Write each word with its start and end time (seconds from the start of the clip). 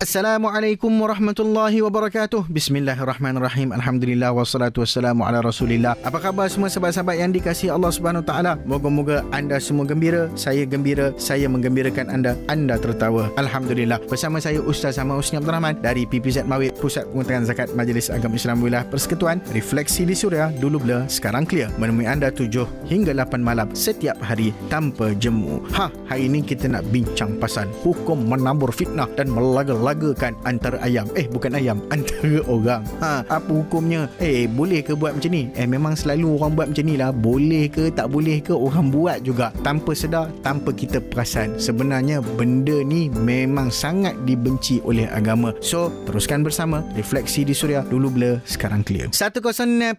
Assalamualaikum 0.00 0.88
warahmatullahi 0.88 1.84
wabarakatuh. 1.84 2.48
Bismillahirrahmanirrahim. 2.48 3.68
Alhamdulillah 3.68 4.32
wassalatu 4.32 4.80
wassalamu 4.80 5.28
ala 5.28 5.44
Rasulillah. 5.44 5.92
Apa 6.00 6.16
khabar 6.16 6.48
semua 6.48 6.72
sahabat-sahabat 6.72 7.20
yang 7.20 7.28
dikasihi 7.36 7.68
Allah 7.68 7.92
Subhanahu 7.92 8.24
taala? 8.24 8.56
Moga-moga 8.64 9.20
anda 9.28 9.60
semua 9.60 9.84
gembira, 9.84 10.32
saya 10.40 10.64
gembira, 10.64 11.12
saya 11.20 11.52
menggembirakan 11.52 12.08
anda, 12.08 12.32
anda 12.48 12.80
tertawa. 12.80 13.28
Alhamdulillah. 13.36 14.00
Bersama 14.08 14.40
saya 14.40 14.64
Ustaz 14.64 14.96
Ahmad 14.96 15.20
Husni 15.20 15.36
Abdul 15.36 15.52
Rahman 15.52 15.76
dari 15.84 16.08
PPZ 16.08 16.48
Mawid, 16.48 16.80
Pusat 16.80 17.12
Pengutangan 17.12 17.44
Zakat 17.52 17.68
Majlis 17.76 18.08
Agama 18.08 18.40
Islam 18.40 18.64
Wilayah 18.64 18.88
Persekutuan. 18.88 19.44
Refleksi 19.52 20.08
di 20.08 20.16
Suria, 20.16 20.48
dulu 20.48 20.80
blur, 20.80 21.12
sekarang 21.12 21.44
clear. 21.44 21.68
Menemui 21.76 22.08
anda 22.08 22.32
7 22.32 22.48
hingga 22.88 23.12
8 23.12 23.36
malam 23.36 23.68
setiap 23.76 24.16
hari 24.24 24.56
tanpa 24.72 25.12
jemu. 25.12 25.60
Ha, 25.76 25.92
hari 26.08 26.32
ini 26.32 26.40
kita 26.40 26.72
nak 26.72 26.88
bincang 26.88 27.36
pasal 27.36 27.68
hukum 27.84 28.16
menabur 28.24 28.72
fitnah 28.72 29.04
dan 29.12 29.28
melaga 29.28 29.76
lagakan 29.90 30.38
antara 30.46 30.78
ayam. 30.80 31.10
Eh, 31.18 31.26
bukan 31.26 31.58
ayam, 31.58 31.82
antara 31.94 32.38
orang. 32.46 32.82
Ha, 33.02 33.26
apa 33.26 33.50
hukumnya? 33.50 34.06
Eh, 34.22 34.46
boleh 34.46 34.86
ke 34.86 34.94
buat 34.94 35.18
macam 35.18 35.30
ni? 35.34 35.50
Eh, 35.58 35.66
memang 35.66 35.98
selalu 35.98 36.38
orang 36.38 36.52
buat 36.54 36.66
macam 36.70 36.84
ni 36.86 36.94
lah. 36.94 37.10
Boleh 37.10 37.66
ke, 37.66 37.90
tak 37.90 38.08
boleh 38.08 38.38
ke, 38.38 38.54
orang 38.54 38.88
buat 38.94 39.18
juga. 39.26 39.50
Tanpa 39.66 39.92
sedar, 39.92 40.30
tanpa 40.46 40.70
kita 40.70 41.02
perasan. 41.02 41.58
Sebenarnya, 41.58 42.22
benda 42.38 42.80
ni 42.86 43.10
memang 43.10 43.68
sangat 43.74 44.14
dibenci 44.22 44.78
oleh 44.86 45.10
agama. 45.10 45.50
So, 45.58 45.90
teruskan 46.06 46.46
bersama. 46.46 46.86
Refleksi 46.94 47.42
di 47.42 47.52
Suria. 47.56 47.82
Dulu 47.82 48.08
blur, 48.12 48.36
sekarang 48.46 48.86
clear. 48.86 49.10
101.1 49.10 49.98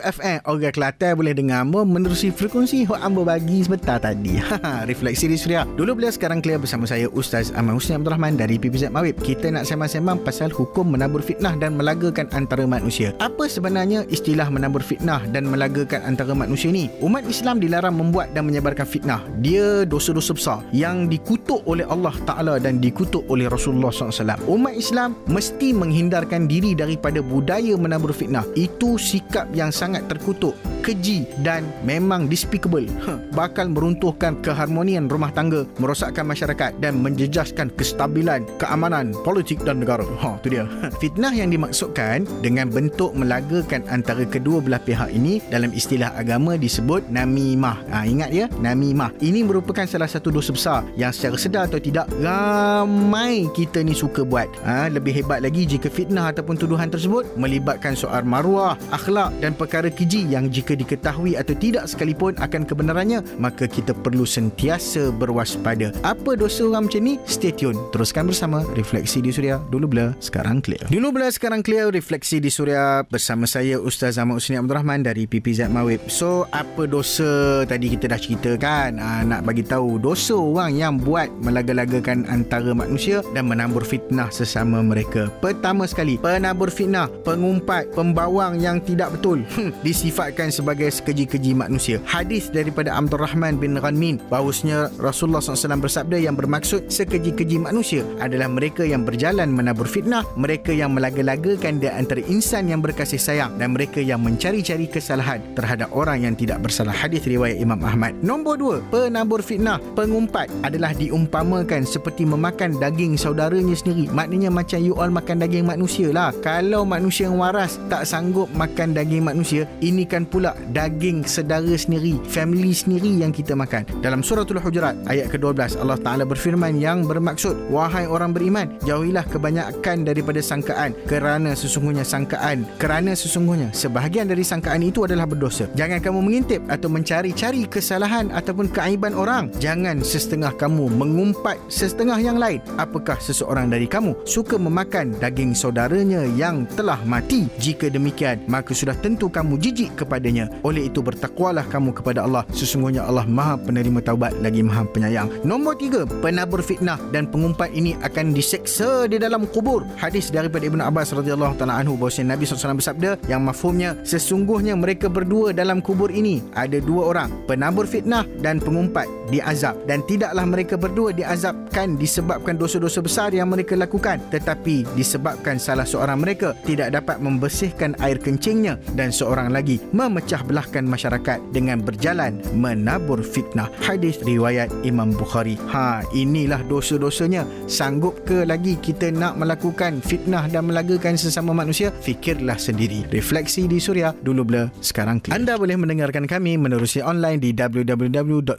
FM. 0.00 0.38
Orang 0.46 0.72
Kelantan 0.72 1.12
boleh 1.18 1.34
dengar 1.34 1.66
Ambo 1.66 1.82
menerusi 1.84 2.30
frekuensi 2.30 2.86
yang 2.86 3.00
Ambo 3.02 3.26
bagi 3.26 3.60
sebentar 3.60 3.98
tadi. 3.98 4.38
Refleksi 4.90 5.26
di 5.26 5.36
Suria. 5.36 5.66
Dulu 5.66 5.98
blur, 5.98 6.12
sekarang 6.14 6.40
clear 6.40 6.62
bersama 6.62 6.86
saya 6.86 7.10
Ustaz 7.10 7.50
Ahmad 7.52 7.76
Husni 7.76 7.98
Abdul 7.98 8.14
Rahman 8.14 8.38
dari 8.38 8.56
PPZ 8.56 8.94
Mawid 8.94 9.09
Habib, 9.10 9.26
kita 9.26 9.50
nak 9.50 9.66
sembang-sembang 9.66 10.22
pasal 10.22 10.54
hukum 10.54 10.94
menabur 10.94 11.18
fitnah 11.18 11.58
dan 11.58 11.74
melagakan 11.74 12.30
antara 12.30 12.62
manusia. 12.62 13.10
Apa 13.18 13.50
sebenarnya 13.50 14.06
istilah 14.06 14.46
menabur 14.54 14.86
fitnah 14.86 15.26
dan 15.34 15.50
melagakan 15.50 16.06
antara 16.06 16.30
manusia 16.30 16.70
ni? 16.70 16.86
Umat 17.02 17.26
Islam 17.26 17.58
dilarang 17.58 17.98
membuat 17.98 18.30
dan 18.38 18.46
menyebarkan 18.46 18.86
fitnah. 18.86 19.18
Dia 19.42 19.82
dosa-dosa 19.82 20.30
besar 20.30 20.58
yang 20.70 21.10
dikutuk 21.10 21.66
oleh 21.66 21.82
Allah 21.90 22.14
Ta'ala 22.22 22.62
dan 22.62 22.78
dikutuk 22.78 23.26
oleh 23.26 23.50
Rasulullah 23.50 23.90
SAW. 23.90 24.46
Umat 24.46 24.78
Islam 24.78 25.18
mesti 25.26 25.74
menghindarkan 25.74 26.46
diri 26.46 26.78
daripada 26.78 27.18
budaya 27.18 27.74
menabur 27.74 28.14
fitnah. 28.14 28.46
Itu 28.54 28.94
sikap 28.94 29.50
yang 29.58 29.74
sangat 29.74 30.06
terkutuk 30.06 30.54
keji 30.82 31.28
dan 31.46 31.64
memang 31.86 32.26
despicable 32.26 32.84
bakal 33.32 33.70
meruntuhkan 33.70 34.36
keharmonian 34.42 35.06
rumah 35.06 35.32
tangga 35.32 35.64
merosakkan 35.78 36.26
masyarakat 36.26 36.76
dan 36.82 36.98
menjejaskan 37.00 37.72
kestabilan 37.78 38.44
keamanan 38.58 38.80
keamanan 38.80 39.12
politik 39.22 39.60
dan 39.62 39.84
negara. 39.84 40.08
Ha, 40.24 40.40
tu 40.40 40.48
dia. 40.48 40.64
Fitnah 41.04 41.30
yang 41.36 41.52
dimaksudkan 41.52 42.24
dengan 42.40 42.72
bentuk 42.72 43.12
melagakan 43.12 43.84
antara 43.92 44.24
kedua 44.24 44.64
belah 44.64 44.80
pihak 44.80 45.12
ini 45.12 45.44
dalam 45.52 45.70
istilah 45.70 46.16
agama 46.16 46.56
disebut 46.56 47.06
namimah. 47.12 47.76
Ha, 47.92 48.08
ingat 48.08 48.32
ya, 48.32 48.46
namimah. 48.58 49.12
Ini 49.20 49.44
merupakan 49.44 49.84
salah 49.84 50.08
satu 50.08 50.32
dosa 50.32 50.50
besar 50.56 50.80
yang 50.96 51.12
secara 51.12 51.36
sedar 51.36 51.62
atau 51.68 51.76
tidak 51.76 52.08
ramai 52.18 53.46
kita 53.52 53.84
ni 53.84 53.92
suka 53.92 54.24
buat. 54.24 54.48
Ha, 54.64 54.88
lebih 54.88 55.12
hebat 55.12 55.44
lagi 55.44 55.68
jika 55.68 55.92
fitnah 55.92 56.32
ataupun 56.32 56.56
tuduhan 56.56 56.88
tersebut 56.88 57.28
melibatkan 57.36 57.92
soal 57.92 58.24
maruah, 58.24 58.80
akhlak 58.90 59.30
dan 59.44 59.52
perkara 59.52 59.92
keji 59.92 60.24
yang 60.24 60.48
jika 60.48 60.69
diketahui 60.74 61.38
atau 61.38 61.54
tidak 61.54 61.86
sekalipun 61.86 62.34
akan 62.38 62.62
kebenarannya, 62.66 63.22
maka 63.38 63.66
kita 63.66 63.94
perlu 63.94 64.26
sentiasa 64.26 65.10
berwaspada. 65.14 65.92
Apa 66.06 66.34
dosa 66.34 66.66
orang 66.66 66.86
macam 66.88 67.02
ni? 67.04 67.14
Stay 67.28 67.52
tune. 67.54 67.76
Teruskan 67.92 68.26
bersama 68.26 68.62
Refleksi 68.74 69.20
di 69.20 69.30
Suria. 69.34 69.60
Dulu 69.70 69.86
blur 69.90 70.10
Sekarang 70.22 70.62
clear. 70.62 70.82
Dulu 70.88 71.14
blur 71.14 71.30
Sekarang 71.30 71.60
clear. 71.60 71.90
Refleksi 71.90 72.38
di 72.38 72.48
Suria 72.48 73.02
Bersama 73.06 73.44
saya 73.44 73.76
Ustaz 73.80 74.16
Ahmad 74.16 74.38
Usni 74.38 74.56
Abdul 74.56 74.78
Rahman 74.78 75.02
Dari 75.04 75.26
PPZ 75.26 75.68
Mawib. 75.68 76.06
So 76.06 76.46
apa 76.50 76.86
dosa 76.86 77.62
Tadi 77.66 77.86
kita 77.92 78.10
dah 78.10 78.20
cerita 78.20 78.50
kan 78.56 78.96
aa, 78.96 79.20
ah, 79.20 79.22
Nak 79.26 79.40
bagi 79.44 79.66
tahu 79.66 80.00
Dosa 80.00 80.36
orang 80.38 80.72
yang 80.74 80.94
buat 81.00 81.28
Melaga-lagakan 81.42 82.26
antara 82.30 82.72
manusia 82.72 83.20
Dan 83.34 83.50
menambur 83.50 83.82
fitnah 83.82 84.30
sesama 84.30 84.80
mereka. 84.80 85.28
Pertama 85.42 85.84
sekali 85.84 86.16
Penabur 86.16 86.70
fitnah 86.70 87.10
Pengumpat 87.26 87.92
Pembawang 87.92 88.60
yang 88.62 88.78
tidak 88.80 89.18
betul. 89.18 89.42
Disifatkan 89.86 90.54
sebagai 90.60 90.92
sekeji-keji 90.92 91.56
manusia 91.56 91.96
Hadis 92.04 92.52
daripada 92.52 92.92
Abdul 92.92 93.24
Rahman 93.24 93.56
bin 93.56 93.80
Ghanmin 93.80 94.20
Bahawasanya 94.28 94.92
Rasulullah 95.00 95.40
SAW 95.40 95.80
bersabda 95.80 96.20
Yang 96.20 96.36
bermaksud 96.44 96.80
Sekeji-keji 96.92 97.56
manusia 97.64 98.04
Adalah 98.20 98.52
mereka 98.52 98.84
yang 98.84 99.08
berjalan 99.08 99.48
menabur 99.50 99.88
fitnah, 99.88 100.26
mereka 100.34 100.74
yang 100.74 100.92
melaga-lagakan 100.92 101.78
di 101.78 101.86
antara 101.86 102.20
insan 102.26 102.68
yang 102.68 102.82
berkasih 102.82 103.18
sayang 103.18 103.56
dan 103.56 103.72
mereka 103.72 104.02
yang 104.02 104.20
mencari-cari 104.20 104.90
kesalahan 104.90 105.38
terhadap 105.54 105.88
orang 105.94 106.26
yang 106.26 106.34
tidak 106.34 106.60
bersalah. 106.60 106.92
Hadis 106.92 107.24
riwayat 107.24 107.56
Imam 107.56 107.78
Ahmad. 107.86 108.18
Nombor 108.20 108.58
dua, 108.58 108.76
penabur 108.90 109.40
fitnah, 109.40 109.78
pengumpat 109.94 110.50
adalah 110.66 110.92
diumpamakan 110.92 111.86
seperti 111.86 112.26
memakan 112.26 112.76
daging 112.76 113.14
saudaranya 113.14 113.72
sendiri. 113.72 114.10
Maknanya 114.10 114.50
macam 114.50 114.82
you 114.82 114.98
all 114.98 115.08
makan 115.08 115.40
daging 115.40 115.64
manusia 115.64 116.10
lah. 116.10 116.34
Kalau 116.42 116.82
manusia 116.82 117.30
yang 117.30 117.38
waras 117.38 117.78
tak 117.86 118.04
sanggup 118.04 118.50
makan 118.52 118.92
daging 118.92 119.24
manusia, 119.24 119.64
ini 119.84 120.04
kan 120.04 120.26
pula 120.26 120.49
daging 120.70 121.26
sedara 121.26 121.74
sendiri, 121.74 122.16
family 122.30 122.72
sendiri 122.72 123.20
yang 123.20 123.34
kita 123.34 123.52
makan. 123.58 123.84
Dalam 124.00 124.24
suratul 124.24 124.62
Hujurat 124.62 124.94
ayat 125.10 125.32
ke-12 125.34 125.82
Allah 125.82 125.98
Taala 125.98 126.24
berfirman 126.24 126.78
yang 126.78 127.04
bermaksud 127.04 127.72
wahai 127.74 128.06
orang 128.06 128.30
beriman 128.30 128.70
jauhilah 128.86 129.26
kebanyakan 129.26 130.06
daripada 130.06 130.38
sangkaan 130.38 130.94
kerana 131.10 131.52
sesungguhnya 131.58 132.06
sangkaan 132.06 132.64
kerana 132.78 133.12
sesungguhnya 133.12 133.74
sebahagian 133.74 134.30
dari 134.30 134.46
sangkaan 134.46 134.86
itu 134.86 135.04
adalah 135.04 135.26
berdosa. 135.26 135.66
Jangan 135.74 135.98
kamu 136.00 136.20
mengintip 136.22 136.60
atau 136.70 136.88
mencari-cari 136.88 137.66
kesalahan 137.66 138.30
ataupun 138.30 138.70
keaiban 138.70 139.12
orang. 139.12 139.52
Jangan 139.58 140.00
sesetengah 140.00 140.54
kamu 140.56 140.88
mengumpat 140.92 141.58
sesetengah 141.66 142.22
yang 142.22 142.38
lain. 142.38 142.62
Apakah 142.78 143.18
seseorang 143.18 143.68
dari 143.68 143.90
kamu 143.90 144.14
suka 144.22 144.54
memakan 144.56 145.12
daging 145.18 145.52
saudaranya 145.52 146.24
yang 146.38 146.64
telah 146.78 147.00
mati? 147.02 147.50
Jika 147.58 147.90
demikian 147.90 148.46
maka 148.46 148.72
sudah 148.72 148.94
tentu 148.96 149.26
kamu 149.28 149.58
jijik 149.60 149.92
kepadanya 149.98 150.39
oleh 150.62 150.86
itu 150.86 151.02
bertakwalah 151.02 151.66
kamu 151.66 151.90
kepada 151.90 152.22
Allah. 152.22 152.46
Sesungguhnya 152.54 153.02
Allah 153.02 153.26
maha 153.26 153.58
penerima 153.58 153.98
taubat 153.98 154.36
lagi 154.38 154.62
maha 154.62 154.86
penyayang. 154.86 155.26
Nombor 155.42 155.74
tiga 155.74 156.06
penabur 156.06 156.62
fitnah 156.62 157.02
dan 157.10 157.26
pengumpat 157.26 157.74
ini 157.74 157.98
akan 158.04 158.30
disek 158.30 158.60
disiksa 158.60 159.08
di 159.08 159.16
dalam 159.16 159.48
kubur. 159.48 159.88
Hadis 159.96 160.28
daripada 160.28 160.68
Ibnu 160.68 160.84
Abbas 160.84 161.16
radhiyallahu 161.16 161.56
taala 161.56 161.80
anhu 161.80 161.96
bahawa 161.96 162.36
Nabi 162.36 162.44
SAW 162.44 162.76
bersabda 162.76 163.10
yang 163.26 163.40
mafhumnya 163.40 163.96
sesungguhnya 164.04 164.76
mereka 164.76 165.08
berdua 165.08 165.56
dalam 165.56 165.80
kubur 165.80 166.12
ini 166.12 166.44
ada 166.52 166.76
dua 166.76 167.16
orang, 167.16 167.30
penabur 167.48 167.88
fitnah 167.88 168.28
dan 168.44 168.60
pengumpat 168.60 169.08
diazab 169.32 169.74
dan 169.88 170.04
tidaklah 170.04 170.44
mereka 170.44 170.78
berdua 170.78 171.10
diazabkan 171.16 171.96
disebabkan 171.96 172.58
dosa-dosa 172.60 173.00
besar 173.00 173.30
yang 173.34 173.48
mereka 173.48 173.78
lakukan 173.78 174.22
tetapi 174.28 174.84
disebabkan 174.94 175.56
salah 175.56 175.86
seorang 175.86 176.20
mereka 176.20 176.52
tidak 176.66 176.92
dapat 176.94 177.22
membersihkan 177.22 177.98
air 178.02 178.18
kencingnya 178.18 178.76
dan 178.94 179.14
seorang 179.14 179.50
lagi 179.54 179.82
memecah 179.94 180.29
belahkan 180.46 180.86
masyarakat 180.86 181.42
dengan 181.50 181.82
berjalan 181.82 182.38
menabur 182.54 183.18
fitnah. 183.18 183.66
Hadis 183.82 184.22
riwayat 184.22 184.70
Imam 184.86 185.10
Bukhari. 185.10 185.58
Ha, 185.74 186.06
inilah 186.14 186.62
dosa-dosanya. 186.70 187.42
Sanggup 187.66 188.22
ke 188.22 188.46
lagi 188.46 188.78
kita 188.78 189.10
nak 189.10 189.34
melakukan 189.34 189.98
fitnah 189.98 190.46
dan 190.46 190.70
melagakan 190.70 191.18
sesama 191.18 191.50
manusia, 191.50 191.90
fikirlah 191.90 192.54
sendiri. 192.54 193.02
Refleksi 193.10 193.66
di 193.66 193.82
Suria, 193.82 194.14
dulu 194.22 194.46
blur, 194.46 194.70
sekarang 194.78 195.18
clear. 195.18 195.34
Anda 195.34 195.58
boleh 195.58 195.74
mendengarkan 195.74 196.30
kami 196.30 196.54
menerusi 196.54 197.02
online 197.02 197.42
di 197.42 197.50
www.suria.my. 197.50 198.54